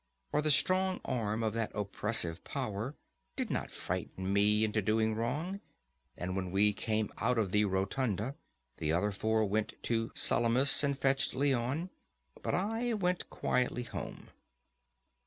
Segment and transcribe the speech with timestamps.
[0.31, 2.95] For the strong arm of that oppressive power
[3.35, 5.59] did not frighten me into doing wrong;
[6.17, 8.33] and when we came out of the rotunda
[8.77, 11.91] the other four went to Salamis and fetched Leon,
[12.41, 14.31] but I went quietly home.